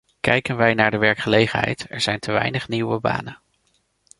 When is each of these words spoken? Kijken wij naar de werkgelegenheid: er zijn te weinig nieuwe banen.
Kijken 0.19 0.57
wij 0.57 0.73
naar 0.73 0.91
de 0.91 0.97
werkgelegenheid: 0.97 1.85
er 1.89 2.01
zijn 2.01 2.19
te 2.19 2.31
weinig 2.31 2.67
nieuwe 2.67 2.99
banen. 2.99 3.37